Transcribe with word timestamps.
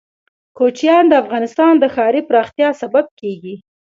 کوچیان 0.57 1.03
د 1.09 1.13
افغانستان 1.23 1.73
د 1.79 1.83
ښاري 1.93 2.21
پراختیا 2.29 2.69
سبب 2.81 3.05
کېږي. 3.19 3.55